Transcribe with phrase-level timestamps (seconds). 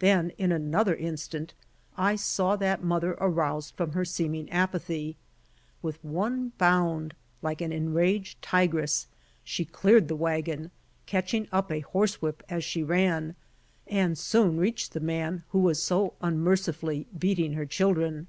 [0.00, 1.54] Then in another instant
[1.96, 5.16] I saw that mother aroused from her seeming apathy.
[5.80, 9.06] With one bound, like an enraged tigress,
[9.42, 10.70] she cleared the wagon,
[11.06, 13.34] catching up a horse whip as she ran,
[13.86, 18.26] and soon reached the man, who was so unmercifully beating her children.